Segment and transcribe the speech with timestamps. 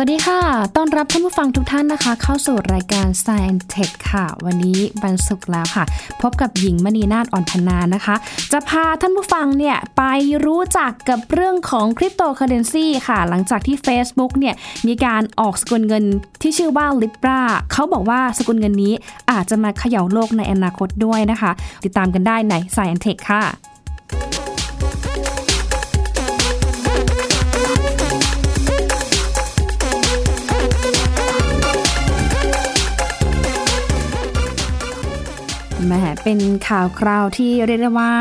[0.00, 0.40] สวัสดีค่ะ
[0.76, 5.84] ต้อนรับท่านผู้ฟังทุกท่านนะคะ เข้าสู่รายการ Science Tech ค่ะ วันนี้วันศุกร์แล้วค่ะ
[6.22, 8.14] พบกับหญิงมณีนาฏอ่อนพนานะคะ
[8.52, 10.02] จะพาท่านผู้ฟังเนี่ยไป
[10.44, 14.54] รู้จักกับเรื่องของคริปโตเคอเรนซีค่ะ หลังจากที่ Facebook เนี่ย
[14.86, 16.04] มีการออกสกุลเงิน
[16.42, 17.40] ที่ชื่อว่า Libra
[17.72, 18.92] เขาบอกว่าสกุลเงินนี้
[19.30, 21.50] อาจจะมาเขย่าโลกในอนาคตด้วยนะคะ
[21.84, 23.44] ติดตามกันได้ใน Science Tech ค่ะ
[36.30, 38.14] เป็นข่าวคราวที่เรียกได้ว่า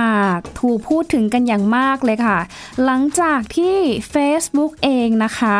[0.59, 2.37] ถูกพูดถึงกันอย่างมากเลยค่ะ
[2.83, 3.75] หลังจากที่
[4.13, 5.55] Facebook เองนะคะ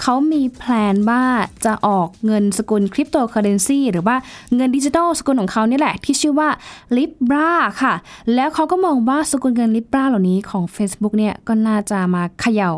[0.00, 0.62] เขามีแผ
[0.94, 1.22] นว่า
[1.64, 4.16] จะออกเงินสกุลคริปโตเคอเรนซีหรือว่า
[4.54, 6.48] เงินดิจิทัลสกุลของเขานี่แหละ ที่ชื่อว่า
[6.96, 7.50] Libra
[7.82, 7.94] ค่ะ
[8.34, 12.72] แล้วเขาก็มองว่าสกุลเงิน Libra เหล่านี้ของ Facebook เนี่ยก็น่าจะมาเขย่า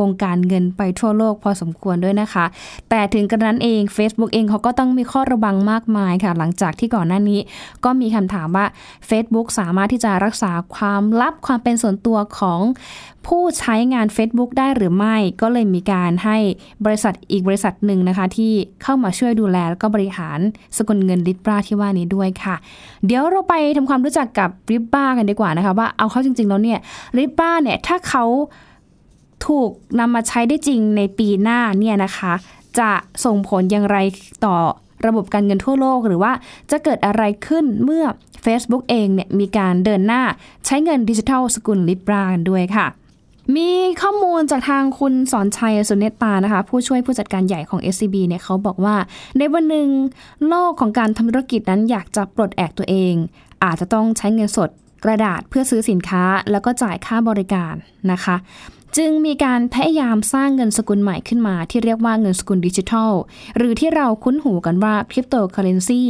[0.00, 2.44] วงการเงินไปทั่วโลกพอสมควรด้วยนะคะ
[2.90, 7.40] แต่ถึงกระนั้นเอง Facebook เองเขาก็ต้องมีข้อระวังมากมายค่ะ หลังจากที่ก่อนหน้านี้
[7.84, 8.66] ก็มีคำถามว่า
[9.08, 12.60] Facebook สามารถที่จะรักษาความลับความเป็นส่วนตัวของ
[13.28, 16.36] ผู้ใช้งาน Facebook ได้หรือไม่ ก็เลยมีการให้
[16.84, 20.38] บริษัทอีกบริษัทหนึ่งนะคะ ที่เข้ามาช่วยดูแลแล้วก็บริหาร
[20.76, 22.56] สกุลเงินริบราที่ว่านี้ด้วยค่ะ
[23.06, 26.78] เดี๋ยวเราไปทำความรู้จักกับริบรากันดีกว่านะคะ ว่าเอาเข้าจริง ๆ แล้วเนี่ย
[27.18, 28.24] ริบราเนี่ยถ้าเขา
[29.46, 32.32] ถูกนำมาใช้ได้จริงในปีหน้าเนี่ยนะคะ
[32.78, 32.90] จะ
[33.24, 33.98] ส่งผลอย่างไร
[34.44, 34.56] ต่อ
[35.06, 36.32] ระบบการเงินทั่วโลก หรือว่า
[36.70, 38.04] จะเกิดอะไรขึ้นเมื่อ
[38.44, 40.22] Facebook เองเนี่ยมีการเดินหน้า
[40.66, 42.86] ใช้เงินดิจิทัลสกุลลิบรากันด้วยค่ะ
[43.56, 43.70] มี
[44.02, 48.96] ข้อมูลจากทางคุณสอนชัยสุเนตตานะคะ ผู้ช่วยผู้จัดการใหญ่ของ SCB เนี่ยเขาบอกว่า
[49.38, 49.88] ในวันหนึ่ง
[50.48, 53.14] โลกของการทำธุรกิจนั้นอยากจะปลดแอกตัวเอง
[53.64, 54.70] อาจจะต้องใช้เงินสด
[55.04, 57.74] กระดาษเพื่อซื้อสินค้าแล้วก็จ่ายค่าบริการ
[58.12, 58.36] นะคะ
[58.96, 63.12] จึงมีการพยายามสร้างเงินสกุลใหม่ขึ้นมาที่เรียกว่าเงินสกุลดิจิทัล
[63.56, 66.02] หรือที่เราคุ้นหูกันว่าคริปโตเคอเรนซี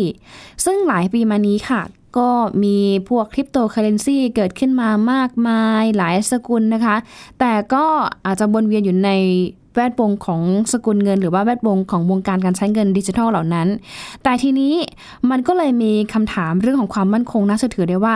[0.64, 1.82] ซึ่งหลายปีมานี้ค่ะ
[2.18, 2.30] ก็
[2.62, 2.76] มี
[3.08, 6.96] พวกคริปโตเคอเรนซีเกิดขึ้นมามากมายหลายสกุลนะคะ
[7.40, 7.84] แต่ก็
[8.26, 9.10] อาจจะวนเวียนอยู่ใน
[9.74, 10.42] แวดวงของ
[10.72, 13.68] สกุลเงิน หรือว่าแวดวงของวงการการใช้เงินดิจิทัลเหล่านั้น
[14.22, 14.74] แต่ทีนี้
[15.30, 18.14] มันก็เลยมีคำถามเรื่องของความมั่นคงน่าเชื่อถือได้ว่า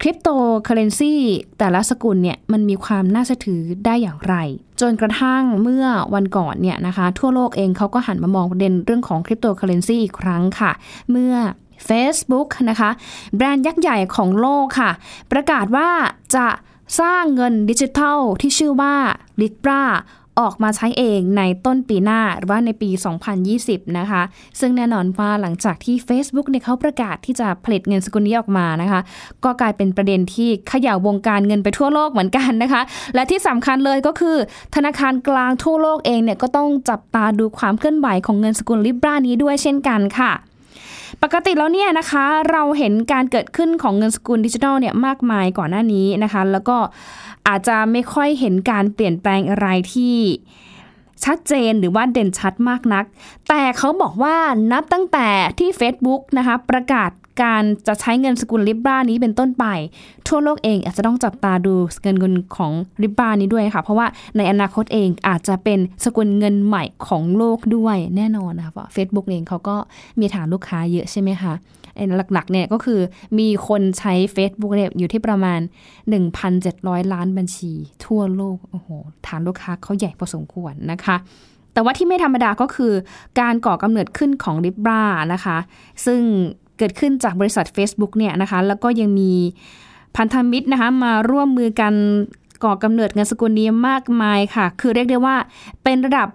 [0.00, 0.28] คริปโต
[0.64, 1.14] เคเรนซี
[1.58, 4.34] แต่ละสกุลเนี่ยมันมีความน่าเชื่อถือได้อย่างไร
[4.80, 10.72] จนกระทั่งเมื่อวันก่อนเนี่ยนะคะทั่วโลกเองเขาก็หันมามองประเด็นเรื่องของคริปโตเคเรนซีอีกครั้งค่ะ
[11.10, 11.34] เมื่อ
[11.88, 12.90] Facebook นะคะ
[13.36, 14.90] แบรนด์ยักษ์ใหญ่ของโลกค่ะ
[15.32, 15.88] ประกาศว่า
[16.36, 16.46] จะ
[17.00, 18.94] สร้างเงินดิจิทัลที่ชื่อว่า
[19.40, 19.82] Libra
[20.40, 22.90] ออกมาใช้เองในต้นปีหน้าหรือว่าในปี
[23.44, 24.22] 2020 นะคะ
[24.60, 29.00] ซึ่งแน่นอนว่าหลังจากที่ Facebook เนี่ยเขาประกาศที่จะผลิตเงินสกุลนี้ออกมานะคะ
[29.44, 32.82] ก็กลายเป็นประเด็นที่ขย่าวงการเงินไปทั่วโลกเหมือนกันนะคะ
[33.14, 34.36] และที่สำคัญเลยก็คือ
[34.74, 40.32] ธนาคารกลางทั่วโลกเองเนี่ยก็ต้องจับตาดูความเคลื่อนไหวของเงินสกุลลิบรานี้ด้วยเช่นกันค่ะ
[41.22, 46.76] ปกติแล้วเนี่ยนะคะ เราเห็นการเกิดขึ้นของเงินสกุลดิจิทัลเนี่ยมากมายก่อนหน้านี้นะคะ แล้วก็
[47.48, 50.16] อาจจะไม่ค่อยเห็นการเปลี่ยนแปลงอะไรที่
[51.24, 53.04] ชัดเจนหรือว่าเด่นชัดมากนัก
[53.48, 54.36] แต่เขาบอกว่า
[54.72, 55.28] นับตั้งแต่
[55.58, 57.10] ที่ Facebook นะคะประกาศ
[57.42, 59.64] การจะใช้เงินสกุลลิบรานี้เป็นต้นไป
[60.28, 69.76] ทั่วโลกเองอาจจะต้องจับตาดูเงินเงินของลิบรานี้ด้วยค่ะ เพราะว่าในอนาคตเองอาจจะเป็นสกุลเงินใหม่ของโลกด้วยแน่นอนนะคะเพราะเฟซบุ๊กเองเขาก็
[70.20, 71.54] มีฐานลูกค้าเยอะใช่ไหมคะ
[72.32, 73.00] หลักๆเนี่ยก็คือ
[73.38, 75.60] มีคนใช้ Facebook เนี่ยอยู่ที่ประมาณ
[76.36, 77.72] 1,700 ล้านบัญชี
[78.04, 78.88] ทั่วโลกโอ้โห
[79.26, 81.16] ฐานลูกค้าเขาใหญ่พอสมควรนะคะ
[81.72, 82.92] แต่ว่าที่ไม่ธรรมดาก็คือ
[83.40, 85.58] การก่อกำเนิดขึ้นของ Libra นะคะ
[86.06, 86.20] ซึ่ง
[86.78, 89.32] เกิดขึ้นจากบริษัท Facebook เนี่ยนะคะแล้วก็ยังมี
[90.16, 91.94] พันธมิตรนะคะมาร่วมมือกัน
[92.64, 95.36] ก่อกำเนิดเงินสกุลนี้มากมายค่ะ คือเรียกได้ว่า
[95.84, 96.28] เป็นระดับ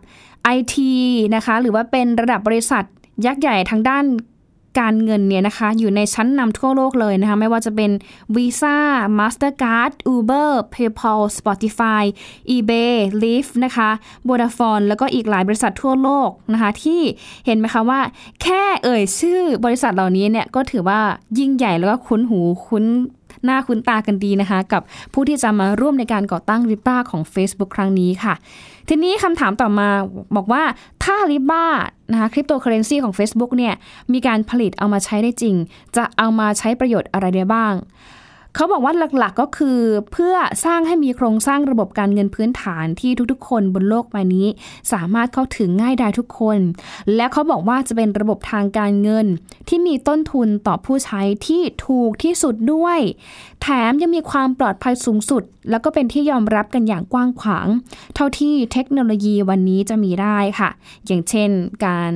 [0.58, 0.76] IT
[1.36, 2.84] นะคะหรือว่าเป็นระดับบริษัท
[3.26, 4.06] ยักษ์ใหญ่ทางด้าน
[4.80, 7.92] การเงินเนี่ยนะคะอยู่ในชั้นนำทั่วโลกเลยนะคะไม่ว่าจะเป็น
[8.36, 8.78] Visa
[9.18, 12.04] Mastercard Uber PayPal Spotify
[12.56, 13.90] eBay Lyft นะคะ
[14.28, 17.02] Vodafone แล้วก็อีกหลายบริษัททั่วโลกนะคะที่
[17.46, 18.00] เห็นไหมคะว่า
[18.42, 21.00] แค่เอ่ยชื่อบริษัทเหล่านี้เนี่ยก็ถือว่า
[21.40, 22.86] ยิ่งใหญ่แล้วก็คุ้นหูคุ้น
[23.46, 24.82] หน้าคุ้นตากันดีนะคะ กับ
[25.14, 28.34] ผู้ที่จะมาร่วมในการก่อตั้งริบ้าของ Facebook ครั้งนี้ค่ะ
[28.90, 29.90] ทีนี้คำถามต่อมา
[30.36, 30.64] บอกว่า
[31.04, 31.66] ถ้าลิบ้า
[32.12, 33.74] นะคะคริปโตเคอเรนซีของ Facebook เนี่ย
[34.14, 35.56] มีการผลิตเอามาใช้ได้จริง
[35.96, 37.74] จะเอามาใช้ประโยชน์อะไรได้บ้าง
[38.56, 39.80] เขาบอกว่าหลักๆก็คือ
[40.12, 40.34] เพื่อ
[40.66, 44.48] สร้างให้มีโครงสร้างระบบการเงินพื้นฐานที่ทุกๆ คนบนโลกใบนี้
[44.94, 46.60] สามารถเข้าถึงง่ายไดายทุกคน
[47.16, 49.26] และเขาบอกว่าจะเป็นระบบทางการเงิน
[49.68, 53.00] ที่มีต้นทุนต่อผู้ใช้ที่ถูกที่สุดด้วย
[53.62, 57.68] แถมยังมีความปลอดภัยสูงสุด แล้วก็เป็นที่ยอมรับกันอย่างกว้างขวาง
[58.16, 60.70] เท่าที่เทคโนโลยีวันนี้จะมีได้ค่ะ
[61.08, 61.50] อย่างเช่น
[61.86, 62.12] การ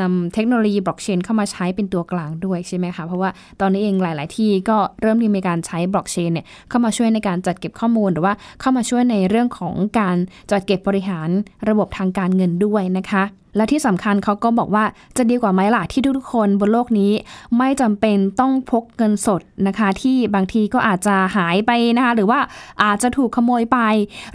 [0.00, 3.30] นำเทคโนโลยีบล็อกเชนเข้ามาใช้เป็นตัวกลางด้วยใช่ไหมคะเพราะว่า
[3.60, 10.16] ตอนนี้เองหลาย ๆ ที่ก็เริ่มมีการใช้บล็อกเชนเนี่ยเข้ามาช่วยในการจัดเก็บข้อมูลหรือว่าเข้ามาช่วยในเรื่องของการ
[10.50, 11.28] จัดเก็บบริหาร
[11.68, 13.24] ระบบทางการเงินด้วยนะคะ
[13.56, 14.84] และที่สำคัญเขาก็บอกว่า
[15.16, 17.12] จะดีกว่าไหมล่ะที่ทุกๆคนบนโลกนี้
[17.58, 22.40] ไม่จำเป็นต้องพกเงินสดนะคะ ที่บางทีก็อาจจะหายไปนะคะ หรือว่า
[22.82, 23.78] อาจจะถูกขโมยไป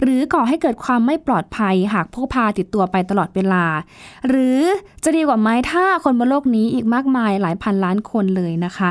[0.02, 3.64] หรือก่อให้เกิดความไม่ปลอดภัย หากพกพาติดตัวไปตลอดเวลา
[4.28, 4.60] หรือ
[5.04, 8.88] จะดีกว่าไหมถ้าคนบนโลกนี้อีกมากมายหลายพันล้านคนเลยนะคะ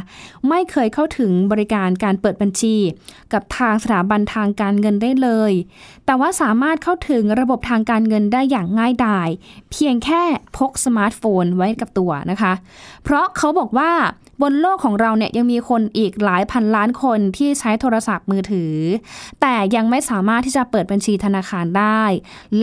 [0.50, 2.76] ไม่เคยเข้าถึงบริการการเปิดบัญชี
[3.34, 5.52] กับทางสถาบันทางการเงินได้เลย
[6.06, 9.30] แต่ว่าสามารถเข้าถึงระบบทางการเงินได้อย่างง่ายดาย
[9.72, 10.21] เพียงแค่
[10.58, 12.54] พกสมาร์ทโฟนไว้กับตัวนะคะ
[13.04, 13.92] เพราะเขาบอกว่า
[14.42, 18.74] บนโลกของเราเนี่ยยังมีคนอีกหลายพันล้านคนที่ใช้โทรศัพท์มือถือ
[19.42, 22.04] แต่ยังไม่สามารถที่จะเปิดบัญชีธนาคารได้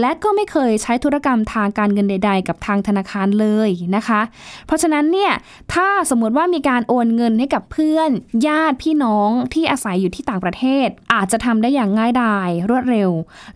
[0.01, 4.21] และก็ไม่เคยใช้ธุรกรรมทางการเงินใด ๆ กับทางธนาคารเลยนะคะ
[4.67, 5.33] เพราะฉะนั้นเนี่ย
[5.75, 8.11] ถ้าสมมติว่ามีการโอนเงินให้กับเพื่อน
[8.47, 13.11] ญาติพี่น้องที่อาศัยอยู่ที่ต่างประเทศ อาจจะทำได้อย่างง่ายดายรวดเร็ว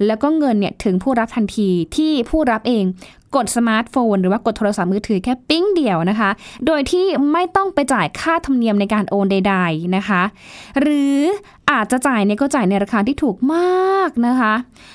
[0.06, 2.84] แล้วก็เงินเนี่ยถึงผู้รับทันทีที่ผู้รับเอง
[3.36, 6.30] กดสมาร์ทโฟน หรือว่ากดโทรศัพท์มือถือแค่ปิ้งเดียวนะคะ
[6.66, 10.22] โดยที่ไม่ต้องไปจ่ายค่าธรรมเนียมในการโอนใด ๆนะคะ
[10.80, 11.18] หรือ
[11.70, 14.54] อาจจะจ่ายเนี่ยก็จ่ายในราคาที่ถูกมากนะคะ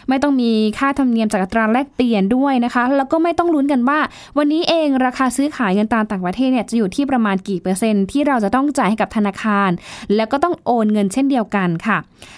[0.09, 3.99] ไม่ต้องมีค่าธรรมเนียมจากอัตราแลกเปลี่ยนด้วยนะคะ แล้วก็ไม่ต้องลุ้นกันว่า
[4.37, 9.69] วันนี้เองราคาซื้อขายเงินตราต่างประเทศเนี่ยจะอยู่ที่ประมาณกี่เปอร์เซ็นต์ที่เราจะต้องจ่ายให้กับธนาคาร
[10.15, 11.97] แล้วก็ต้องโอนเงินเช่นเดียวกันค่ะ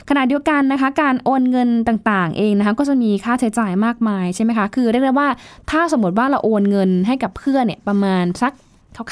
[0.09, 5.29] ขณะเดียวกันนะคะ การโอนเงินต่างๆ เองนะคะก็จะมีค่าใช้จ่ายมากมายใช่ไหมคะคือเรียกได้ว่า
[5.71, 8.53] ถ้าสมมติว่าเราโอนเงินให้กับเพื่อนเนี่ยประมาณสัก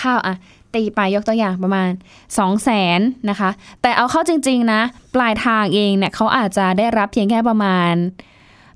[0.01, 0.35] คร่าวๆอะ
[0.75, 3.49] ตีไปยกตัวอย่างประมาณ 2 0 0แสนนะคะ
[3.81, 4.81] แต่เอาเข้าจริง ๆ นะ
[5.15, 7.93] ปลายทางเองเนี่ยเขาอาจจะได้รับเพียงแค่ประมาณ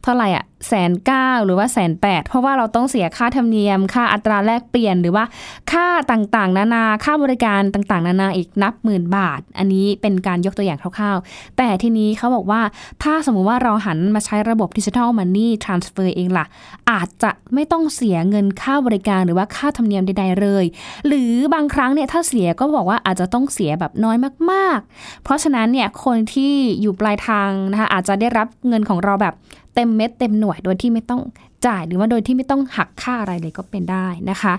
[0.03, 5.25] เท่าไหร่อะ แสนเก้าหรือว่าแสนแปดเพราะว่าเราต้องเสียค่าธรรมเนียม ค่าอัตราแลกเปลี่ยนหรือว่า
[5.71, 12.61] ค่าต่างๆ นานาค่าบริการต่างๆ นานาอีกนับหมื่นบาท อันนี้เป็นการยกตัวอย่างคร่าวๆ แต่ทีนี้เขาบอกว่า
[13.03, 16.45] ถ้าสมมุติว่าเราหันมาใช้ระบบดิจิทัลมันนี่ทรานสเฟอร์เองล่ะ
[16.91, 20.65] อาจจะไม่ต้องเสียเงินค่าบริการหรือว่าค่าธรรมเนียมใดๆเลย
[21.07, 24.17] หรือบางครั้งเนี่ยถ้าเสียก็บอกว่าอาจจะต้องเสียแบบน้อย
[24.51, 29.35] มาก ๆ เพราะฉะนั้นเนี่ยคนที่อยู่ปลายทางนะคะอาจจะได้รับเงินของเราแบบ
[29.75, 31.21] เต็มเม็ดเต็มหน่วยโดยที่ไม่ต้อง
[31.65, 34.53] จ่ายหรือว่าโดยที่ไม่ต้องหักค่าอะไรเลยก็เป็นได้นะคะ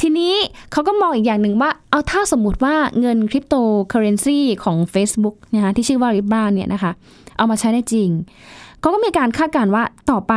[0.00, 0.34] ทีนี้
[0.72, 3.54] เขาก็มองอีกอย่างหนึ่งว่า เอาถ้าสมมติว่าเงินคริปโต
[3.88, 6.92] เคอเรนซีของ Facebook นะคะที่ชื่อว่าริบบ้าเนี่ยนะคะ
[7.36, 8.10] เอามาใช้ได้จริง
[8.80, 10.34] เขาก็มีการคาดการณ์ว่าต่อไป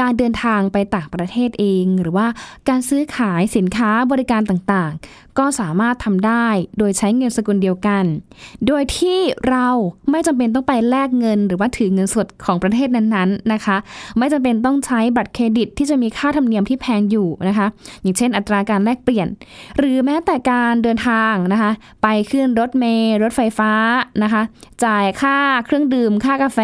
[0.00, 2.26] การเดินทางไปต่างประเทศเอง หรือว่า
[2.68, 6.46] การซื้อขายสินค้าบริการต่างๆ ก็สามารถทำได้
[6.78, 8.04] โดยใช้เงินสกุลเดียวกัน
[8.66, 9.18] โดยที่
[9.48, 9.68] เรา
[10.10, 13.76] ไม่จำเป็นต้องไปแลกเงิน หรือว่าถือเงินสดของประเทศนั้นๆนะคะ
[14.18, 17.66] ไม่จำเป็นต้องใช้บัตรเครดิตที่จะมีค่าธรรมเนียมที่แพงอยู่นะคะ
[18.02, 19.28] อย่างเช่น อัตราการแลกเปลี่ยน
[19.78, 21.70] หรือแม้แต่การเดินทางนะคะ
[22.02, 23.72] ไปขึ้นรถเมล์รถไฟฟ้า
[24.22, 24.42] นะคะ
[24.84, 26.58] จ่ายค่าเครื่องดื่มค่ากาแฟ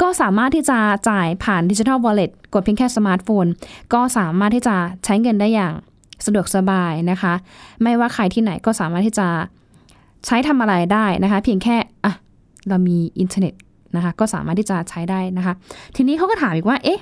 [0.00, 0.78] ก็สามารถที่จะ
[1.08, 3.46] จ่ายผ่าน digital wallet กดเพียงแค่สมาร์ทโฟน
[3.92, 5.72] ก็สามารถที่จะใช้เงินได้อย่าง
[6.26, 7.34] สะดวกสบายนะคะ
[7.82, 9.28] ไม่ว่าใครที่ไหนก็สามารถที่จะ
[10.26, 12.12] ใช้ทำอะไรได้นะคะ เพียงแค่อะ
[12.68, 13.54] เรามีอินเทอร์เน็ต
[13.96, 15.54] นะคะ ก็สามารถที่จะใช้ได้นะคะ
[15.96, 17.00] ทีนี้เขาก็ถามอีกว่า เอ๊ะ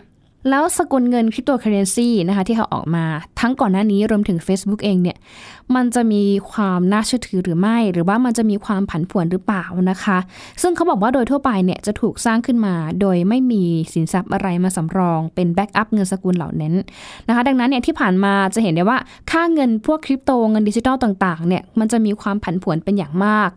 [0.51, 3.05] แล้วสกุลเงินคริปโตเคอเรนซีนะคะที่เขาออกมา
[3.41, 5.17] ทั้งก่อนหน้านี้รวมถึง Facebook เองเนี่ย
[5.75, 10.19] มันจะมีความน่าเชื่อถือหรือไม่ หรือว่ามันจะมีความผันผวนหรือเปล่านะคะ
[10.63, 16.75] ซึ่งเขาบอกว่าโดยทั่วไปเนี่ยจะถูกสร้างขึ้นมา โดยไม่มีสินทรัพย์อะไรมาสำรอง เป็นแบ็กอัพเงินสกุลเหล่านั้น
[17.29, 18.99] นะคะ ดังนั้นเนี่ยที่ผ่านมาจะเห็นได้ว่า
[19.31, 23.51] ค่าเงินพวกคริปโตเงินดิจิทัลต่างๆเนี่ยมันจะมีความผันผวนเป็นอย่างมาก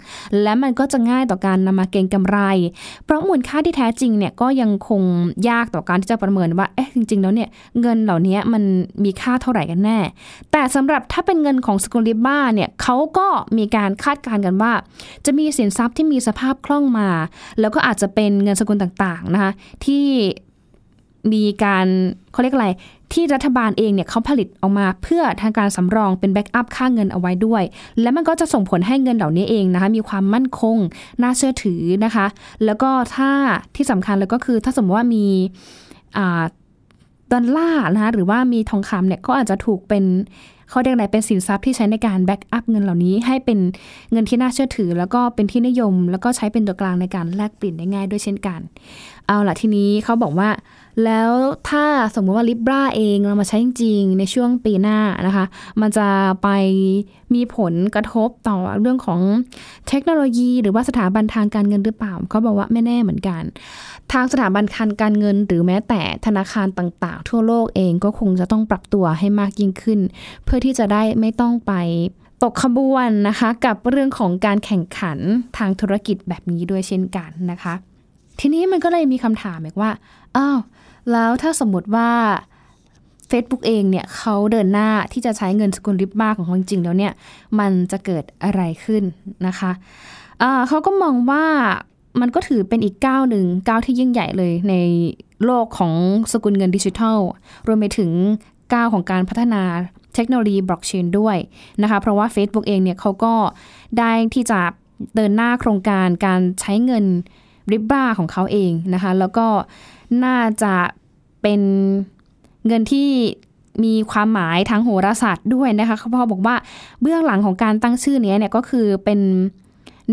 [0.44, 2.38] และมันก็จะง่ายต่อการนำมาเก็งกำไร
[3.06, 5.02] เพราะมูลค่าที่แท้จริงเนี่ยก็ยังคง
[5.50, 7.50] ยากต่อการที่จะประเมินว่าเอ๊ะจริง ๆ แล้วเนี่ย
[7.82, 8.64] เงินเหล่านี้มัน
[9.04, 10.00] มีค่าเท่าไหร่กันแน่
[10.52, 14.74] แต่สำหรับถ้าเป็นเงินของสกุล Libra เนี่ยเขาก็มีการคาดการณ์กันว่า
[15.26, 17.08] จะมีสินทรัพย์ที่มีสภาพคล่องมา
[17.60, 19.52] แล้วก็อาจจะเป็นเงินสกุลต่างๆนะคะ
[19.86, 20.06] ที่
[21.34, 21.88] มีการ
[22.32, 22.70] เขาเรียกอะไร
[23.14, 27.64] ที่รัฐบาลเองเนี่ยเขาผลิตออกมาเพื่อทางการสำรองเป็น backup ค่าเงินเอาไว้ด้วย
[28.02, 30.78] และมันก็จะส่งผลให้เงินเหล่านี้เองนะคะมีความมั่นคง
[31.22, 32.26] น่าเชื่อถือนะคะ
[32.66, 33.30] แล้วก็ถ้า
[33.76, 35.26] ที่สำคัญเลยก็คือถ้าสมมติว่ามี
[37.34, 40.04] ดอลลาร์นะคะหรือว่ามีทองคำเนี่ยก็อาจจะถูกเป็น
[40.70, 43.60] เขาเรียกอะไรเป็นสินทรัพย์ที่ใช้ในการแบ็กอัพเงินเหล่านี้ ให้เป็น
[44.12, 48.60] เงินที่น่าเชื่อถือ แล้วก็เป็นที่นิยม แล้วก็ใช้เป็นตัวกลางในการแลกเปลี่ยนได้ง่ายด้วยเช่นกัน
[49.32, 50.50] เอาละทีนี้เขาบอกว่า
[51.04, 51.32] แล้ว
[51.70, 51.86] ถ้า
[52.16, 55.46] สมมติว่า Libra เองเรามาใช้จริง ๆ ในช่วงปีหน้านะคะ
[55.82, 56.08] มันจะ
[56.44, 56.48] ไป
[57.34, 59.22] มีผลกระทบต่อเรื่องของ
[59.88, 63.42] เทคโนโลยี หรือว่าสถาบันทางการเงินหรือเปล่าเขาบอกว่าไม่แน่เหมือนกัน
[64.12, 70.00] ทางสถาบันการการเงิน หรือแม้แต่ธนาคารต่าง ๆ ทั่วโลกเองก็คงจะต้องปรับตัวให้มากยิ่งขึ้น
[70.44, 71.74] เพื่อที่จะได้ไม่ต้องไป
[72.44, 75.20] ตกขบวนนะคะ กับเรื่องของการแข่งขัน
[75.58, 77.76] ทางธุรกิจแบบนี้ด้วยเช่นกันนะคะ
[78.42, 79.92] ทีนี้มันก็เลยมีคำถามแบบว่า
[80.38, 80.60] อ้าว
[81.12, 82.10] แล้วถ้าสมมติว่า
[83.32, 87.14] Facebook เองเนี่ยเขาเดินหน้าที่จะใช้เงินสกุลริบบ้าของเขาจริงๆแล้วเนี่ย
[87.60, 89.04] มันจะเกิดอะไรขึ้น
[89.48, 91.46] นะคะะเขาก็มองว่า
[92.22, 94.76] มันก็ถือเป็นอีกก้าวหนึ่งก้าวที่ยิ่งใหญ่เลยใน
[95.46, 95.94] โลกของ
[96.32, 97.20] สกุลเงินดิจิทัล
[97.68, 98.12] รวมไปถึง
[98.74, 99.64] ก้าวของการพัฒนา
[100.16, 101.38] เทคโนโลยีบล็อกเชนด้วย
[101.82, 103.34] นะคะ เพราะว่า Facebook เองเนี่ยเขาก็
[103.98, 104.60] ได้ที่จะ
[105.16, 107.06] เดินหน้าโครงการการใช้เงิน
[107.72, 109.48] ริบบ้าของเขาเองนะคะ แล้วก็
[110.26, 110.74] น่าจะ
[111.42, 111.62] เป็น
[112.68, 113.10] เงินที่
[113.84, 116.56] มีความหมายทางโหราศาสตร์ด้วยนะคะเขาบอกว่า
[117.02, 119.20] เบื้องหลังของการตั้งชื่อนี้เนี่ยก็คือเป็น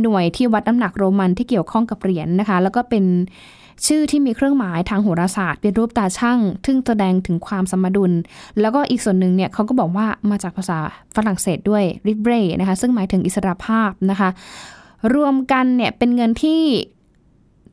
[0.00, 3.04] หน่วยที่วัดน้ำหนักโรมันที่เกี่ยวข้องกับเหรียญนนะคะ แล้วก็เป็น
[3.86, 8.12] ชื่อที่มีเครื่องหมายทางโหราศาสตร์ เป็นรูปตาช่างซึ่งแสดงถึงความสมดุล
[8.60, 10.78] แล้วก็อีกส่วนหนึ่งเนี่ยเขาก็บอกว่ามาจากภาษา
[11.16, 14.28] ฝรั่งเศสด้วยริบเรนะคะ ซึ่งหมายถึงอิสระภาพนะคะ
[15.14, 16.60] รวมกันเนี่ยเป็นเงินที่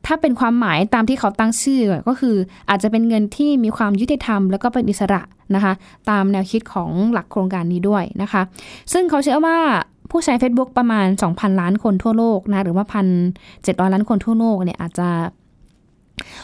[0.06, 2.36] ถ้าเป็นความหมายตามที่เขาตั้งชื่อก็คือ
[2.70, 5.22] อาจจะเป็นเงินที่มีความยุติธรรม แล้วก็เป็นอิสระ
[5.54, 5.72] นะคะ
[6.10, 8.42] ตามแนวคิดของหลักโครงการนี้ด้วยนะคะ
[8.92, 9.58] ซึ่งเขาเชื่อว่า
[10.10, 13.06] ผู้ใช้ Facebook ประมาณ 2,000 ล้านคนทั่วโลกนะหรือว่าพัน
[13.62, 15.08] เจ็ดร้อยล้านคนทั่วโลกเนี่ยอาจจะ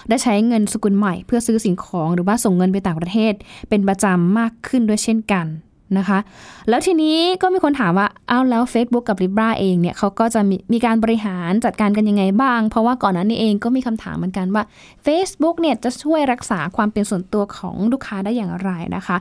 [0.08, 3.32] ได้ใช้เงินสกุลใหม่เพื่อซื้อสิ่งของหรือว่าส่งเงินไปต่างประเทศ
[3.68, 5.46] เป็นประจำมากขึ้นด้วยเช่นกัน
[5.98, 6.18] นะคะ
[6.68, 14.62] แล้วทีนี้ก็มีคนถามว่าเอาแล้ว Facebook กับ Libra เองเนี่ยเขาก็จะมีมีการบริหารจัดการกันยังไงบ้าง เพราะว่าก่อนหน้านี้เองก็มีคำถามเหมือนกันว่า
[15.06, 19.16] Facebook เนี่ยจะช่วยรักษาความเป็นส่วนตัวของลูกค้าได้อย่างไรนะคะ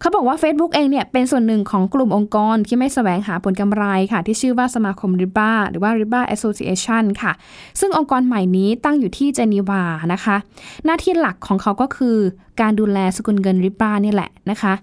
[0.00, 7.32] เขาบอกว่า Facebook เองเนี่ยเป็นส่วนหนึ่งของกลุ่มองค์กรที่ไม่แสวงหาผลกำไรค่ะ ที่ชื่อว่าสมาคม Libra หรือว่า Libra Association ค่ะ
[7.80, 9.82] ซึ่งองค์กรใหม่นี้ตั้งอยู่ที่เจนีวา
[10.12, 10.36] นะคะ
[10.84, 12.16] หน้าที่หลักของเขาก็คือ
[12.60, 14.74] การดูแลสกุลเงินริบรานี่แหละนะคะ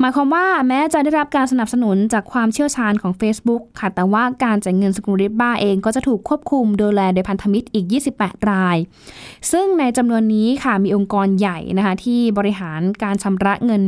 [0.00, 7.86] หมายความว่าแม้จะได้รับการสนับสนุนจากความเชี่ยวชาญของ Facebook ค่ะ แต่ว่าการจ่ายเงินสกุลริบบ้าเองก็จะถูกควบคุมดูแลโดยพันธมิตรอีก
[8.18, 8.76] 28 ราย
[9.52, 13.82] ซึ่งในจำนวนนี้ค่ะมีองค์กรใหญ่นะคะที่บริหารการชำระเงิน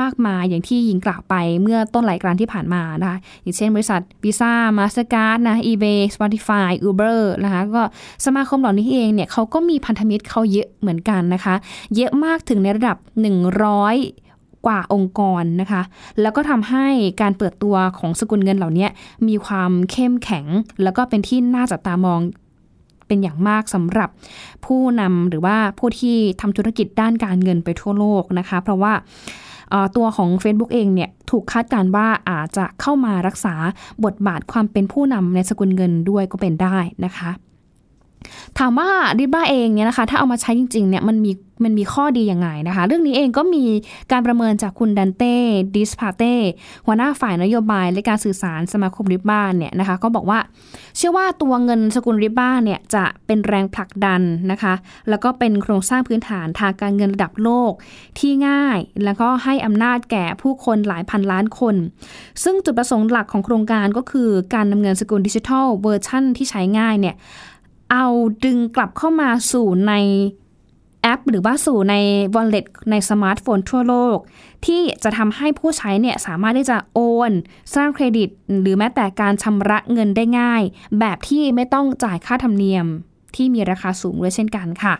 [0.00, 7.82] มากมายอย่างที่ยิงกล่าวไปเมื่อต้นหลายกานที่ผ่านมานะคะอย่างเช่นบริษัท Visa Mastercard นะ eBay Spotify Uber นะคะก็
[8.24, 11.54] สมาคมเหล่านี้เองเนี่ยเขาก็มีพันธมิตรเขาเยอะเหมือนกันนะคะ
[11.96, 14.29] เยอะมากถึงในระดับ 100
[14.66, 15.82] กว่าองค์กรนะคะ
[16.20, 16.86] แล้วก็ทำให้
[17.20, 18.86] การเปิดตัวของสกุลเงินเหล่านี้
[19.28, 20.46] มีความเข้มแข็ง
[20.82, 22.20] แล้วก็เป็นที่น่าจับตามอง
[23.06, 24.10] เป็นอย่างมากสำหรับ
[24.66, 28.92] ผู้นำหรือว่าผู้ที่ทำธุรกิจด้านการเงินไปทั่วโลกนะคะ เพราะว่า
[29.96, 33.54] ตัวของ Facebook เองเนี่ยถูกคาดการว่าอาจจะเข้ามารักษา
[34.04, 37.30] บทบาทความเป็นผู้นำในสกุลเงินด้วยก็เป็นได้นะคะ
[38.58, 38.88] ถามว่า
[39.18, 41.32] ดิบ้าเองเนี่ยนะคะ ถ้าเอามาใช้จริงๆเนี่ยมันมี
[41.64, 43.64] มันมีข้อดียังไงนะคะ เรื่องนี้เองก็มี
[44.12, 45.36] การประเมินจากคุณดันเต้
[45.76, 46.34] ดิสพาร์เต้
[46.86, 50.38] หัวหน้าฝ่ายนโยบายและการสื่อสารสมาคม Libra เนี่ยนะคะ ก็บอกว่า
[50.96, 54.74] เชื่อว่าตัวเงินสกุล Libra เนี่ยจะเป็นแรงผลักดันนะคะ
[55.08, 57.72] แล้วก็เป็นโครงสร้างพื้นฐานทางการเงินระดับโลก
[58.18, 61.74] ที่ง่าย แล้วก็ให้อำนาจแก่ผู้คนหลายพันล้านคน
[62.42, 67.16] ซึ่งจุดประสงค์หลักของโครงการก็คือการนำเงินสกุลดิจิทัลเวอร์ชั่นที่ใช้ง่ายเนี่ย
[67.92, 68.06] เอา
[68.44, 69.94] ดึงกลับเข้ามาสู่ใน
[71.02, 71.94] แอป หรือว่าสู่ใน
[72.34, 74.16] wallet ในสมาร์ทโฟนทั่วโลก
[74.66, 77.32] ที่จะทำให้ผู้ใช้เนี่ยสามารถที่จะโอน
[77.74, 78.28] สร้างเครดิต
[78.60, 80.62] หรือแม้แต่การชำระเงินได้ง่าย
[81.00, 82.86] แบบที่ไม่ต้องจ่ายค่าธรรมเนียม
[83.36, 84.94] ที่มีราคาสูงด้วยเช่นกันค่ะ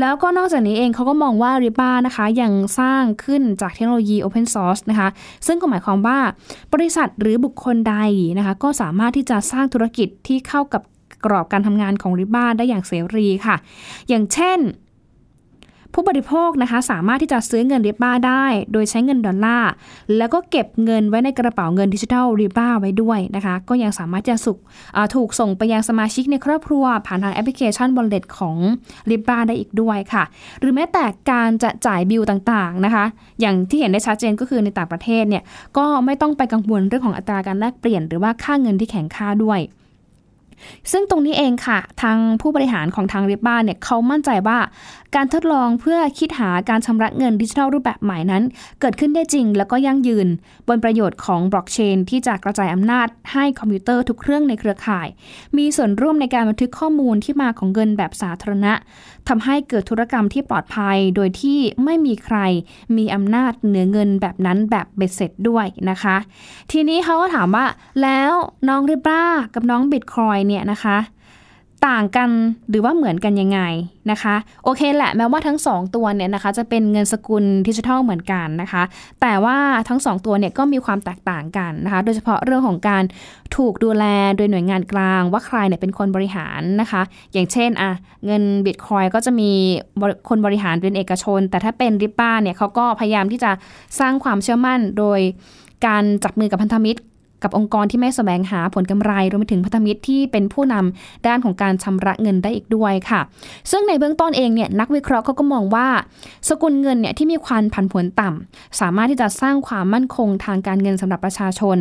[0.00, 5.08] แล้วก็นอกจากนี้เองเขาก็มองว่า r i b a นะคะ ยังสร้างขึ้นจากเทคโนโลยี Open Source นะคะ
[5.46, 6.18] ซึ่งก็หมายความว่า
[6.74, 7.96] บริษัทหรือบุคคลใด
[8.38, 10.82] นะคะ ก็สามารถที่จะสร้างธุรกิจที่เข้ากับ
[11.24, 13.56] กรอบการทำงานของ Libra ได้อย่างเสรีค่ะ
[14.08, 14.58] อย่างเช่น
[15.94, 19.70] ผู้บริโภคนะคะสามารถที่จะซื้อเงิน Libra ได้ โดยใช้เงินดอลลาร์
[20.16, 24.58] แล้วก็เก็บเงินไว้ในกระเป๋าเงินดิจิทัล Libra ไว้ด้วยนะคะ ก็ยังสามารถจะสุก
[25.14, 28.56] ถูกส่งไปยังสมาชิกในครอบครัว ผ่านทางแอปพลิเคชัน wallet ของ
[29.10, 30.24] Libra ได้อีกด้วยค่ะ
[30.60, 33.04] หรือแม้แต่การจะจ่ายบิลต่างๆนะคะ
[33.40, 35.42] อย่างที่เห็นได้ชัดเจนก็คือในต่างประเทศเนี่ย
[35.76, 39.60] ก็ไม่ต้องไปกังวลเรื่องของอัตราการแลกเปลี่ยน หรือว่าค่าเงินที่แข็งค่าด้วย
[40.92, 44.58] ซึ่งตรงนี้เองค่ะ ทางผู้บริหารของทางริบบ้าเนี่ยเขามั่นใจว่า
[45.16, 48.42] การทดลองเพื่อคิดหาการชำระเงินดิจิทัลรูปแบบใหม่นั้น
[48.80, 50.28] เกิดขึ้นได้จริง แล้วก็ยั่งยืน
[50.68, 55.08] บนประโยชน์ของบล็อกเชนที่จะกระจายอำนาจให้คอมพิวเตอร์ทุกเครื่องในเครือข่าย
[55.56, 58.72] มีส่วนร่วมในการบันทึกข้อมูลที่มาของเงินแบบสาธารณะ
[59.28, 62.38] ทำให้เกิดธุรกรรมที่ปลอดภัย โดยที่ไม่มีใคร
[62.96, 66.16] มีอำนาจเหนือเงินแบบนั้นแบบเบ็ดเสร็จด้วยนะคะ
[66.72, 67.66] ทีนี้เขาก็ถามว่า
[68.02, 68.32] แล้ว
[68.68, 69.22] น้องริบ้า
[69.54, 70.96] กับน้องบิตคอยเนี่ยนะคะ
[71.88, 72.30] ต่างกัน
[72.70, 73.60] หรือว่าเหมือนกันยังไง
[74.10, 78.82] นะคะ โอเคแหละแม้ว่าทั้ง 2 ตัวเนี่ยนะคะ จะเป็นเงินสกุลดิจิทัลเหมือนกันนะคะ
[79.20, 79.56] แต่ว่า
[79.88, 83.02] ทั้ง 2 ตัวเนี่ยก็มีความแตกต่างกันนะคะ โดยเฉพาะเรื่องของการ
[83.56, 84.04] ถูกดูแล
[84.36, 87.90] โดยหน่วยงานกลาง ว่าใครเนี่ยเป็นคนบริหารนะคะ อย่างเช่นอะ
[88.26, 89.50] เงินบิตคอยก็จะมี
[90.28, 93.50] คนบริหารเป็นเอกชน แต่ถ้าเป็นริปป้าเนี่ยเขาก็พยายามที่จะ
[94.00, 95.20] สร้างความเชื่อมั่นโดย
[95.86, 97.00] การจับมือกับพันธมิตร
[97.44, 103.20] กับองค์กรที่ไม่แสวงหาผลกำไรรวมไปถึงพันธมิตรที่เป็นผู้นำด้านของการชำระเงินได้อีกด้วยค่ะ
[103.70, 105.88] ซึ่งในเบื้องต้นเองเนี่ยนักวิเคราะห์เขาก็มองว่า
[106.48, 111.78] สกุลเงินเนี่ยที่มีความผันผวนต่ำสามารถที่จะสร้างความมั่นคงทางการเงินสำหรับประชาชน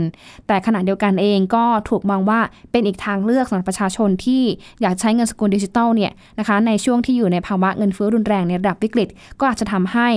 [0.47, 2.39] แต่ขณะเดียวกันเองก็ถูกมองว่า
[2.71, 4.41] เป็นอีกทางเลือกสำหรับประชาชนที่
[4.81, 10.09] อยากใช้เงินสกุลดิจิตอลเนี่ยนะคะในช่วงที่อยู่ในภาวะเงินเฟ้อรุนแรงในระดับวิกฤต ก็อาจจะทำให้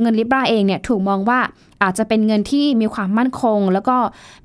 [0.00, 1.40] เงินลิบราเองเนี่ยถูกมองว่า
[1.82, 3.96] อาจจะเป็นเงินที่มีความมั่นคง แล้วก็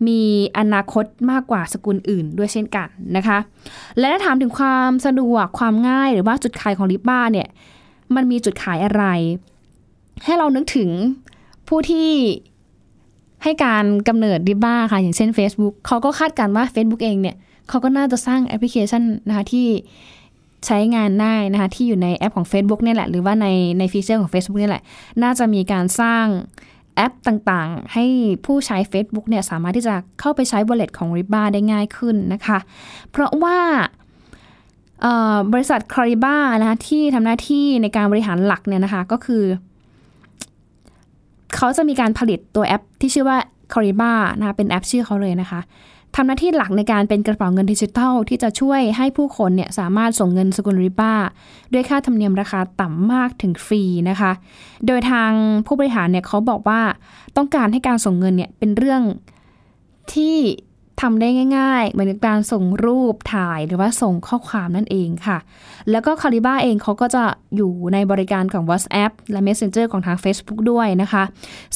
[0.07, 0.19] มี
[0.57, 2.87] อนาคตมากกว่าสกุลอื่นด้วยเช่นกัน
[3.17, 3.37] นะคะ
[3.99, 7.47] และถ้าถามถึงความสะดวกความง่ายหรือว่าจุดขายของลิบราเนี่ย
[8.15, 9.03] มันมีจุดขายอะไร
[10.23, 10.89] ให้เรานึกถึง
[11.67, 12.09] ผู้ที่
[13.43, 17.35] ให้การกำเนิดดิบ้าค่ะอย่างเช่น Facebook เขาก็คาดการว่า Facebook เองเนี่ย
[17.69, 19.67] เขาก็น่าจะสร้างแอปพลิเคชันนะคะที่
[20.65, 23.47] ใช้งานได้นะคะที่อยู่ในแอปของ Facebook นี่แหละ หรือว่าใน
[23.79, 24.83] ใน feature ของ Facebook นี่แหละ
[25.23, 26.25] น่าจะมีการสร้าง
[26.95, 28.05] แอปต่างๆ ให้
[28.45, 32.59] ผู้ใช้ Facebook เนี่ยสามารถที่จะเข้าไปใช้ wallet ของ r i b a ได้ง่ายขึ้นนะคะ
[33.11, 33.57] เพราะว่า
[35.53, 39.43] บริษัท Calibra นะคะที่ทำหน้าที่ในการบริหารหลักเนี่ยนะคะก็คือ
[41.55, 43.37] เขาจะมีการผลิตตัวแอปที่ชื่อว่า
[43.73, 45.59] Calibra นะคะเป็นแอปชื่อเขาเลยนะคะ
[46.19, 51.13] ทำหน้าที่หลักในการเป็นกระเป๋าเงินดิจิทัล ที่จะช่วยให้ผู้คนเนี่ยสามารถส่งเงินสกุลริบ้า
[51.73, 54.31] ด้วยค่าธรรมเนียมราคาต่ำมากถึงฟรีนะคะ
[54.87, 55.31] โดยทาง
[55.65, 56.81] ผู้บริหารเนี่ยเขาบอกว่า
[57.37, 59.01] ต้องการให้การส่งเงินเนี่ยเป็นเรื่อง
[60.13, 60.37] ที่
[61.01, 61.27] ทำได้
[61.57, 65.37] ง่าย ๆ เหมือนการส่งรูปถ่ายหรือว่าส่งข้อความนั่นเองค่ะ
[65.91, 67.23] แล้วก็คาริบ้าเองเขาก็จะ
[67.55, 71.23] อยู่ในบริการของ WhatsApp และ Messenger ของทาง Facebook ด้วยนะคะ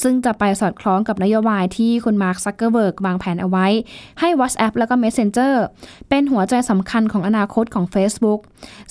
[0.01, 3.67] ซึ่งจะไปสอดคล้องกับนโยบายที่คุณมาร์คซักเกอร์เบิร์กวางแผนเอาไว้
[4.19, 5.53] ให้ WhatsApp แล้วก็ Messenger
[6.09, 8.39] เป็นหัวใจสำคัญของอนาคตของ Facebook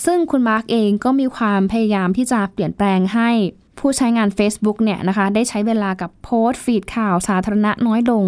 [0.05, 3.31] ซึ่งคุณมาร์คเองก็มีความพยายามที่จะเปลี่ยนแปลงให้
[3.81, 8.25] ผู้ใช้งาน Facebook เนี่ยนะคะได้ใช้เวลากับโพสต์ฟีดข่าวสาธารณะน้อยลง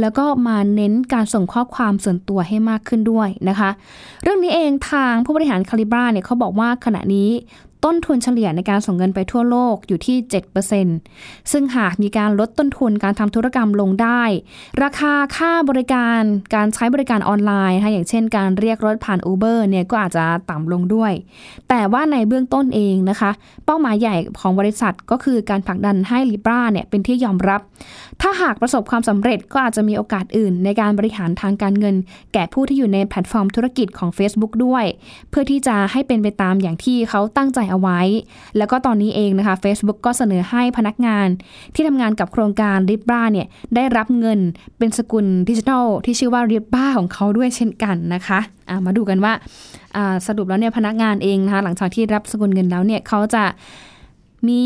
[0.00, 3.70] แล้วก็มาเน้นการส่งข้อความส่วนตัวให้มากขึ้นด้วยนะคะ
[4.22, 7.30] เรื่องนี้เองทางผู้บริหาร Calibra เนี่ยเขาบอกว่าขณะนี้
[7.84, 10.16] ต้นทุนเฉลี่ยในการส่งเงินไปทั่วโลกอยู่ที่
[10.84, 14.22] 7%ซึ่งหากมีการลดต้นทุนการทำธุรกรรมลงได้
[14.82, 16.22] ราคาค่าบริการ
[16.54, 21.12] การใช้บริการออนไลน์นะคะอย่างเช่น การเรียกรถผ่าน Uber เนี่ยก็อาจจะต่ำลงด้วย
[21.68, 23.30] แต่ว่าในเบื้องต้นเองนะคะ
[23.66, 27.60] เป้าหมายใหญ่ของบริษัทก็คือการผลักดันให้ Libra เนี่ยเป็นที่ยอมรับ
[28.20, 31.96] ถ้าหากประสบความสำเร็จก็อาจจะมีโอกาสอื่น ในการบริหารทางการเงิน
[32.32, 34.84] แก่ผู้ที่อยู่ในแพลตฟอร์มธุรกิจของ Facebook ด้วย
[35.30, 38.00] เพื่อที่จะให้เป็นไปตามอย่างที่เขาตั้งใจเอาไว้
[38.58, 41.26] แล้วก็ตอนนี้เองนะคะ Facebook ก็เสนอให้พนักงาน
[41.74, 44.38] ที่ทำงานกับโครงการ r i b าเนี่ยได้รับเงิน
[44.78, 49.32] เป็นสกุลดิจิทัลที่ชื่อว่า r i b าของเขาด้วยเช่นกันนะคะะมาดูกันว่า
[50.26, 53.44] สรุปแล้วเนี่ยพนักงานเองนะคะหลังจากที่รับสกุลเงินแล้วเนี่ยเขาจะ
[54.48, 54.64] มี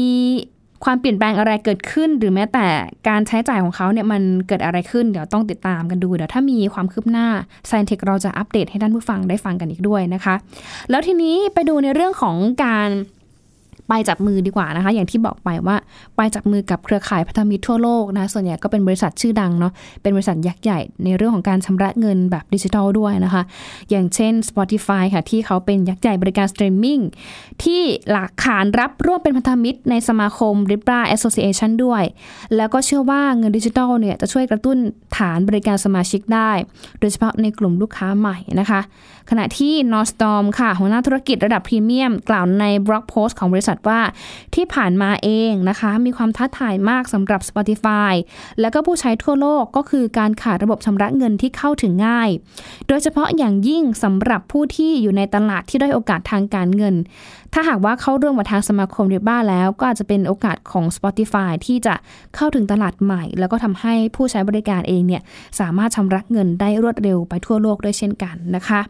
[0.85, 2.67] ความเปลี่ยนแปลงอะไรเกิดขึ้น หรือแม้แต่
[3.09, 7.27] การใช้จ่ายของเขาเนี่ยมันเกิดอะไรขึ้น เดี๋ยวต้องติดตามกันดู เดี๋ยวถ้ามีความคืบหน้า
[7.69, 10.35] Scientech เราจะอัปเดตให้ท่านผู้ฟังได้ฟังกันอีกด้วยนะคะ
[10.91, 12.89] แล้วทีนี้ไปดูในเรื่องของการ
[13.89, 15.77] ไปจับมือดีกว่านะคะ อย่างที่บอกไปว่า
[16.17, 19.73] ไปจับมือกับเครือข่ายพันธมิตรทั่วโลกนะส่วนใหญ่ก็เป็นบริษัทชื่อดังเนาะ
[20.03, 23.43] เป็นบริษัทยักษ์ใหญ่ในเรื่องของการชำระเงินแบบดิจิทัลด้วยนะคะ
[23.91, 26.99] อย่างเช่น Spotify ค่ะที่เขาเป็นยักษ์ใหญ่บริการสตรีมมิ่ง
[27.63, 32.03] ที่หลักฐานรับร่วมเป็นพันธมิตรในสมาคม Libra Association ด้วย
[32.57, 34.77] แล้วก็เชื่อว่าเงินดิจิทัลเนี่ยจะช่วยกระตุ้น
[35.17, 36.51] ฐานบริการสมาชิกได้
[37.01, 38.81] โดยเฉพาะในกลุ่มลูกค้าใหม่นะคะ
[39.31, 44.01] ขณะที่นอสตอมค่ะหัวหน้าธุรกิจระดับพรีเมียม กล่าวในบล็อกโพสต์ของบริษัทว่า
[44.55, 48.13] ที่ผ่านมาเองนะคะ มีความท้าทายมากสำหรับ Spotify
[48.61, 52.31] และก็ผู้ใช้ทั่วโลกก็คือการขาดระบบชำระเงินที่เข้าถึงง่าย
[52.89, 56.95] โดยเฉพาะอย่างยิ่งสำหรับผู้ที่อยู่ในตลาดที่ได้โอกาสทางการเงิน
[57.59, 61.95] ถ้าหากว่าเข้าร่วมกับทางสมาคมริบ้าแล้วก็อาจจะเป็นโอกาสของ Spotify ที่จะ
[62.35, 65.23] เข้าถึงตลาดใหม่ แล้วก็ทำให้ผู้ใช้บริการเองเนี่ย
[65.61, 68.81] สามารถชำระเงินได้รวดเร็วไปทั่วโลกด้วยเช่นกันนะคะ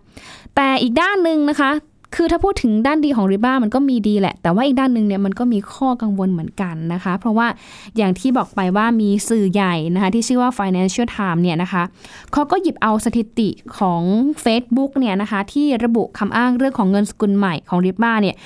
[0.54, 1.70] แต่อีกด้านหนึ่งนะคะ
[2.14, 7.46] คือถ้าพูดถึงด้านดีของริบ้ามันก็มีดีแหละ แต่ว่าอีกด้านหนึ่งเนี่ยมันก็มีข้อกังวลเหมือนกันนะคะ เพราะว่า
[7.96, 11.82] อย่างที่บอกไปว่ามีสื่อใหญ่นะคะที่ชื่อว่า Financial Times เนี่ยนะคะ
[12.32, 14.02] เขาก็หยิบเอาสถิติของ
[14.44, 18.36] Facebook เนี่ยนะคะที่ระบุคำอ้างเรื่องของเงินสกุลใหม่ของริบ้าเนี่ย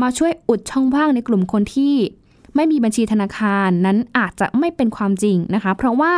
[0.00, 1.94] มาช่วยอุดช่องว่างในกลุ่มคนที่
[2.54, 6.12] ไม่มีบัญชีธนาคารนั้นอาจจะไม่เป็นความจริงนะคะ เพราะว่า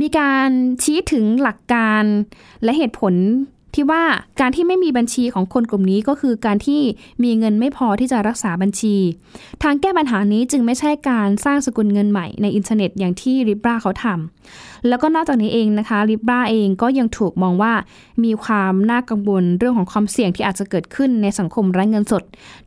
[0.00, 0.48] มีการ
[0.82, 2.02] ชี้ถึงหลักการ
[2.64, 3.14] และเหตุผล
[3.76, 4.04] ที่ว่า
[4.40, 6.80] การที่ไม่มีบัญชีของคนกลุ่มนี้ก็คือการที่
[7.24, 8.96] มีเงินไม่พอที่จะรักษาบัญชี
[9.62, 17.72] ทางแก้ปัญหานี้จึงไม่ใช่การสร้างสกุลเงินใหม่ในอินเทอร์เน็ตอย่างที่ริบราเขาทำ แล้วก็นอกจากนี้เองนะคะลิบราเองก็ยังถูกมองว่า
[18.24, 22.22] มีความน่ากังวลเรื่องของความเสี่ยงที่อาจจะเกิดขึ้นในสังคมไร้เงินสด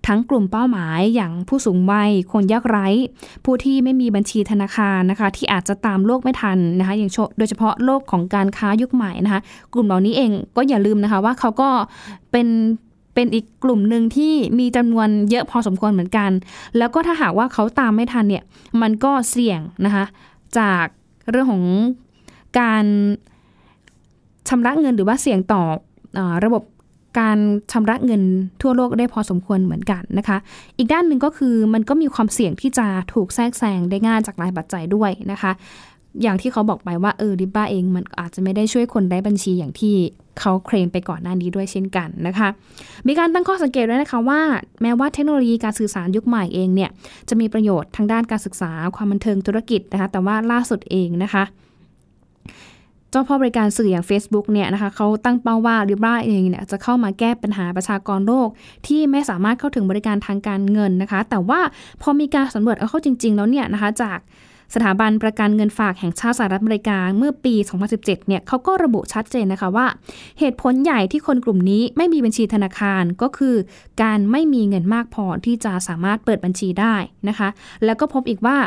[0.08, 2.88] ทั้งกลุ่มเป้าหมายอย่างผู้สูงวัย คนยากไร้
[3.46, 9.42] ผู้ที่ไม่มีบัญชีธนาคารนะคะ ที่อาจจะตามโลกไม่ทันนะคะอย่างโดยเฉพาะโลกของการค้ายุคใหม่นะคะ
[9.74, 11.70] กลุ่มเหล่านี้เองก็อย่าลืมนะคะว่าเขาก็
[12.32, 12.48] เป็น
[13.16, 16.32] เป็นอีกกลุ่มหนึ่งที่มีจำนวนเยอะพอสมควรเหมือนกัน
[16.78, 18.44] แล้วก็ถ้าหากว่าเขาตามไม่ทันเนี่ย
[18.82, 20.06] มันก็เสี่ยงนะคะ
[20.58, 20.86] จาก
[21.32, 21.64] เรื่องของ
[22.60, 22.86] การ
[24.50, 25.62] ชำระเงินหรือว่าเสี่ยงต่อ
[26.18, 26.64] อระบบ
[27.20, 27.38] การ
[27.72, 28.24] ชำระเงิน
[28.62, 30.38] ทั่วโลกได้พอสมควรเหมือนกันนะคะ
[30.78, 35.52] อีกด้านหนึ่งก็คือมันก็มีความเสี่ยงที่จะถูกแทรกแซงได้ง่ายจากหลายปัจจัยด้วยนะคะ
[36.22, 39.96] อย่างที่เขาบอกไปว่าเออริบ้าเองมันอาจจะไม่ได้ช่วยคนได้บัญชีอย่างที่
[40.40, 42.50] เขาเคลมไปก่อนหน้านี้ด้วยเช่นกันนะคะ
[43.08, 44.42] มีการตั้งข้อสังเกตด้วยนะคะว่า
[44.82, 46.90] แม้ว่าเทคโนโลยีการสื่อสารยุคใหม่เองเนี่ย
[47.30, 51.44] จะมีประโยชน์ทางด้านการศึกษาความบันเทิงธุรกิจนะคะแต่ว่าล่าสุดเองนะคะ
[53.12, 58.48] เจ้าพ่อบริการสื่ออย่าง Facebook เนี่ยนะคะเขาตั้งเป้าว่าดิบราเองเนี่ยจะเข้ามาแก้ปัญหาประชากรโลก
[58.88, 61.60] ที่ไม่สามารถเข้าถึงบริการทางการเงินนะคะ แต่ว่า
[62.02, 64.20] พอมีการสำรวจเอาเข้าจริง ๆ แล้วเนี่ยนะคะจาก
[64.74, 67.56] สถาบันประกันเงินฝากแห่งชาติสหรัฐอเมริกาเมื่อปี
[67.92, 69.88] 2017 เนี่ยเขาก็ระบุชัดเจนนะคะว่า
[70.40, 73.56] เหตุผลใหญ่ที่คนกลุ่มนี้ไม่มีบัญชีธนาคารก็คือ
[74.02, 76.96] การไม่มีเงินมากพอที่จะสามารถเปิดบัญชีได้
[77.30, 77.50] นะคะ
[77.86, 78.58] แล้วก็พบอีกว่า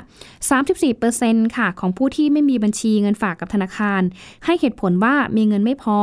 [0.73, 4.03] 34%ค่ะของผู้ที่ไม่มีบัญชีเงินฝากกับธนาคาร
[4.45, 5.99] ให้เหตุผลว่ามีเงินไม่พอ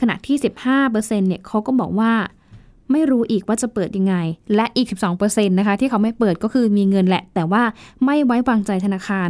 [0.00, 2.12] ขณะที่ 15%เนี่ยเขาก็บอกว่า
[2.92, 4.16] ไม่รู้อีกว่าจะเปิดยังไง
[4.54, 4.86] และอีก
[5.18, 7.62] 12%นะคะที่เขาไม่เปิดก็คือมีเงินแหละ แต่ว่า
[8.04, 9.28] ไม่ไว้วางใจธนาคาร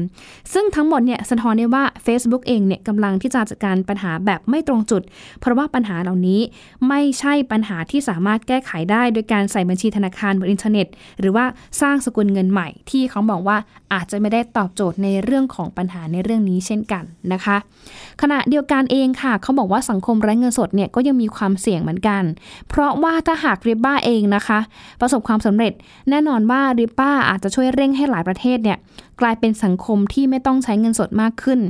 [0.52, 5.02] ซึ่งทั้งหมดเนี่ยสะท้อนได้ว่า Facebook เองเนี่ยกำลังที่จะจัดการปัญหาแบบไม่ตรงจุด
[5.40, 6.40] เพราะว่าปัญหาเหล่านี้
[6.88, 10.86] ไม่ใช่ปัญหาที่สามารถแก้ไขได้ โดยการใส่บัญชีธนาคารบนอินเทอร์เน็ต
[11.20, 11.44] หรือว่า
[11.80, 13.56] สร้างสกุลเงินใหม่ ที่เขาบอกว่า
[13.92, 17.56] อาจจะไม่ได้ตอบโจทย์ในเรื่องของปัญหาในเรื่องนี้เช่นกันนะคะ
[18.22, 22.22] ขณะเดียวกันเองค่ะ เขาบอกว่าสังคมไร้เงินสดเนี่ยก็ยังมีความเสี่ยงเหมือนกัน
[22.68, 24.58] เพราะว่าถ้าหากริบบ้าเองนะคะ
[25.00, 25.72] ประสบความสำเร็จ
[26.10, 28.78] แน่นอนว่าริบบ้าอาจจะช่วยเร่งให้หลายประเทศเนี่ย
[29.20, 31.60] กลายเป็นสังคมที่ไม่ต้องใช้เงินสดมากขึ้น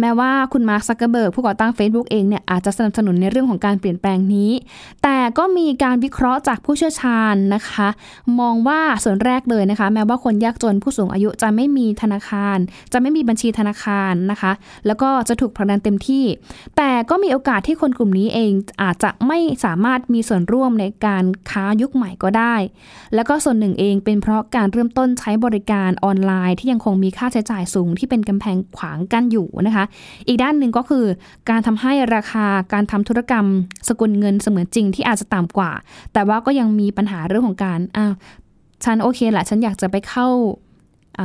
[0.00, 4.50] แม้ว่าคุณมาร์คซักเกอร์เบิร์กผู้ก่อตั้ง Facebook เองเนี่ยอาจจะสนับสนุนในเรื่องของการเปลี่ยนแปลงนี้
[5.02, 7.88] แต่ก็มีการวิเคราะห์จากผู้เชี่ยวชาญนะคะ
[8.40, 12.58] มองว่าส่วนแรกเลยนะคะ แม้ว่าคนยากจนผู้สูงอายุจะไม่มีธนาคาร
[12.92, 14.52] จะไม่มีบัญชีธนาคารนะคะ
[14.86, 16.24] แล้วก็จะถูกผลักดันเต็มที่
[16.76, 18.52] แต่ก็มีโอกาสที่คนกลุ่มนี้เอง
[18.82, 22.54] อาจจะไม่สามารถมีส่วนร่วมในการค้ายุคใหม่ก็ได้
[23.14, 29.83] แล้วก็ส่วนหนึ่งเองเป็นเพราะการเริ่มต้นใช้บริการออนไลน์ ที่ยังคงมีค่าใช้จ่ายสูงที่เป็นกำแพงขวางกั้นอยู่นะคะ
[30.26, 31.04] อีกด้านหนึ่งก็คือ
[31.50, 33.46] การทำให้ราคาการทำธุรกรรม
[33.88, 35.70] สกุลเงินเสมือนจริงที่อาจจะต่ำกว่า
[36.12, 38.12] แต่ว่าก็ยังมีปัญหาเรื่องของการอ้าว
[38.84, 40.28] ฉันโอเคแหละฉันอยากจะไปเข้า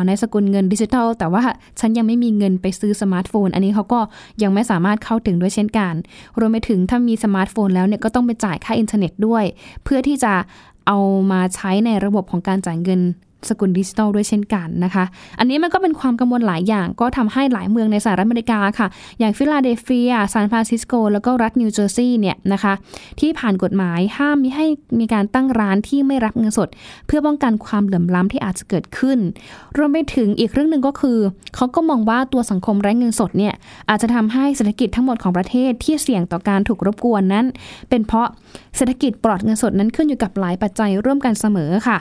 [0.07, 1.43] ในสกุลเงินดิจิทัล แต่ว่า
[1.79, 3.99] ฉันยังไม่มีเงินไปซื้อสมาร์ทโฟน อันนี้เขาก็
[4.43, 5.93] ยังไม่สามารถเข้าถึงด้วยเช่นกัน
[6.39, 9.43] รวมไปถึงถ้ามีสมาร์ทโฟนแล้วเนี่ยก็ต้องไปจ่ายค่าอินเทอร์เน็ตด้วย
[9.83, 10.33] เพื่อที่จะ
[10.87, 10.97] เอา
[11.31, 13.01] มาใช้ในระบบของการจ่ายเงิน
[13.49, 15.05] สกุลดิจิทัลด้วยเช่นกันนะคะ
[15.39, 18.87] อันนี้มันก็เป็นความกังวลหลายอย่างก็ทำให้หลายเมืองในสหรัฐอเมริกาค่ะ
[19.19, 22.73] อย่างฟิลาเดลเฟียซานฟรานซิสโก แล้วก็รัฐนิวเจอร์ซีย์เนี่ยนะคะ
[23.19, 24.65] ที่ผ่านกฎหมายห้ามมิให้
[24.99, 26.69] มีการตั้งร้านที่ไม่รับเงินสด
[27.07, 29.17] เพื่อป้องกันความเหลื่อมล้ำที่อาจจะเกิดขึ้น
[29.77, 31.17] รวมไปถึงอีกเรื่องหนึ่งก็คือ
[31.55, 33.53] เขาก็มองว่าตัวสังคมไร้เงินสดเนี่ย
[33.89, 37.45] อาจจะทำให้เศรษฐกิจทั้งหมดของประเทศที่เสี่ยงต่อการถูกรบกวนนั้น
[37.89, 38.27] เป็นเพราะ
[38.75, 41.97] เศรษฐกิจปลอดเงินสดนั้นขึ้นอยู่กับหลายปัจจัยร่วมกันเสมอค่ะ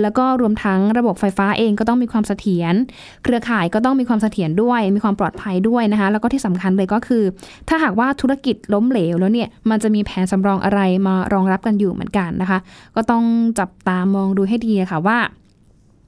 [0.00, 2.74] แล้วก็รวมทั้งระบบไฟฟ้าเองก็ต้องมีความเสถียร
[3.22, 7.22] เครือข่ายก็ต้องมีความเสถียรด้วย มีความปลอดภัยด้วยนะคะ แล้วก็ที่สำคัญเลยก็คือ
[7.68, 12.58] ถ้าหากว่าธุรกิจล้มเหลวแล้วเนี่ย มันจะมีแผนสำรองอะไรมารองรับกันอยู่เหมือนกันนะคะ
[12.96, 13.24] ก็ต้อง
[13.58, 15.18] จับตามองดูให้ดีค่ะว่า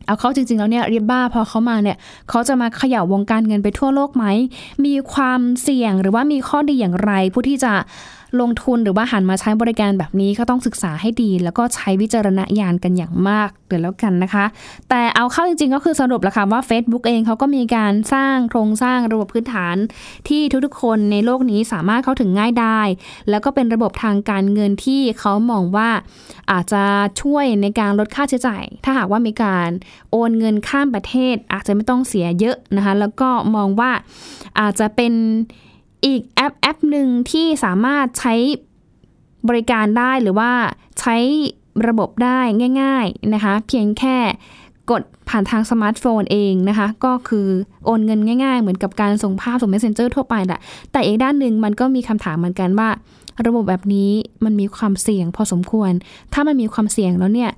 [0.06, 1.96] เอาเขาจริงๆ แล้วเนี่ยริบบ้าพอเขามาเนี่ย
[2.30, 4.24] เขาจะมาเขย่าวงการเงินไปทั่วโลกไหม
[4.84, 7.72] มีความเสี่ยงหรือว่ามีข้อดีอย่างไร ผู้ที่จะ
[8.40, 14.44] ลงทุนหรือว่าหันมาใช้บริการแบบนี้ก็ต้องศึกษาให้ดี แล้วก็ใช้วิจารณญาณกันอย่างมากเดี๋ยวแล้วกันนะคะ
[14.88, 19.76] แต่เอาเข้าจริงๆ ก็คือสรุปแล้วค่ะว่า Facebook เองเขาก็มีการสร้างโครงสร้างระบบพื้นฐาน
[20.28, 22.80] ที่ทุกๆ คนในโลกนี้สามารถเข้าถึงง่ายได้
[23.30, 25.88] แล้วก็เป็นระบบทางการเงินที่เขามองว่า
[26.50, 26.84] อาจจะ
[27.22, 29.68] ช่วยในการลดค่าใช้จ่าย ถ้าหากว่ามีการ
[30.10, 33.90] โอนเงินข้ามประเทศ อาจจะไม่ต้องเสียเยอะนะคะแล้วก็มองว่า
[34.60, 35.14] อาจจะเป็น
[36.04, 38.34] อีกแอปแอปหนึ่งที่สามารถใช้
[39.48, 40.50] บริการได้หรือว่า
[41.00, 41.16] ใช้
[41.88, 42.40] ระบบได้
[42.80, 44.16] ง่าย ๆนะคะ เพียงแค่
[44.90, 47.48] กดผ่านทางสมาร์ทโฟนเองนะคะ ก็คือ
[47.84, 50.60] โอนเงินง่ายๆ เหมือนกับการส่งภาพส่ง messenger ทั่วไปแหละ
[50.92, 52.88] แต่อีกด้านหนึ่งมันก็มีคำถามเหมือนกันว่า
[53.46, 54.10] ระบบแบบนี้
[54.44, 55.92] มันมีความเสี่ยงพอสมควร
[56.32, 57.50] ถ้ามันมีความเสี่ยงแล้วเนี่ย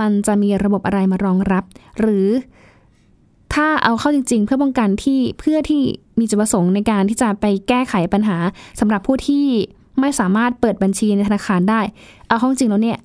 [0.00, 1.64] มันจะมีระบบอะไรมารองรับ
[2.00, 2.26] หรือ
[3.54, 5.82] ถ้าเอาเข้าจริง ๆ เพื่อป้องกันที่เพื่อที่
[6.18, 8.36] มีจุดประสงค์ในการที่จะไปแก้ไขปัญหา
[8.80, 9.46] สำหรับผู้ที่
[10.00, 11.80] ไม่สามารถเปิดบัญชีในธนาคารได้
[12.28, 12.98] เอาเข้าจริงแล้วเนี่ย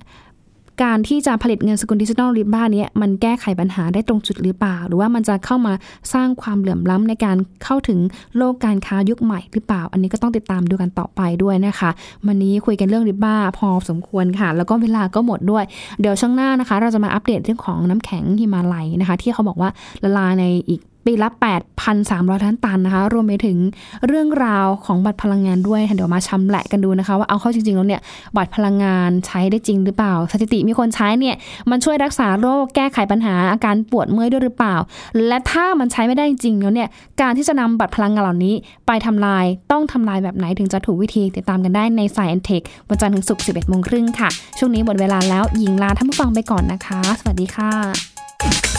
[0.82, 5.72] การที่จะผลิตเงินสกุลดิจิทัลริบบ้านี้มันแก้ไขปัญหาได้ตรงจุดหรือเปล่า หรือว่ามันจะเข้ามา
[6.12, 7.98] สร้างความเหลื่อมล้ำในการเข้าถึง
[8.36, 11.90] โลกการค้ายุคใหม่หรือเปล่า อันนี้ก็ต้องติดตามดูกันต่อไปด้วยนะคะ
[12.26, 15.64] วันนี้คุยกันเรื่องริบบ้าพอสมควรค่ะ แล้วก็เวลาก็หมดด้วย
[16.00, 19.70] เดี๋ยวช่วงหน้านะคะ เราจะมาอัปเดตเรื่องของน้ำแข็งหิมาลัยนะคะ ที่เขาบอกว่า
[20.04, 21.28] ละลายในอีก ปีละ
[21.86, 23.58] 8,300 ล้านตันนะคะ รวมไปถึง
[24.06, 28.00] เรื่องราวของบัตรพลังงานด้วย เดี๋ยวมาชำแหละกันดูนะคะ ว่าเอาเข้าจริงๆแล้วเนี่ย
[28.36, 31.36] บัตรพลังงานใช้ได้จริงหรือเปล่า สถิติมีคนใช้เนี่ย
[31.70, 34.76] มันช่วยรักษาโรคแก้ไขปัญหาอาการปวดเมื่อยด้วยหรือเปล่า
[35.26, 36.88] และถ้ามันใช้ไม่ได้จริงแล้วเนี่ย
[37.20, 38.54] การที่จะนำบัตรพลังงานเหล่านี้
[38.86, 48.75] ไปทำลายต้องทำลายแบบไหนถึงจะถูกวิธีติดตามกันได้ในสายแอนเทควันจันทร์ถึงศุกร์11โมงครึ่งค่ะ ช่วงนี้หมดเวลาแล้วยิงลาท่านผู้ฟังไปก่อนนะคะ สวัสดีค่ะ